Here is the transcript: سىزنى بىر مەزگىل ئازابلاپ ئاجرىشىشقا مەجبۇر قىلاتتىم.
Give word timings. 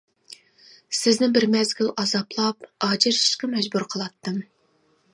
سىزنى 0.99 1.29
بىر 1.35 1.45
مەزگىل 1.57 1.93
ئازابلاپ 2.05 2.67
ئاجرىشىشقا 2.89 3.55
مەجبۇر 3.55 3.91
قىلاتتىم. 3.95 4.45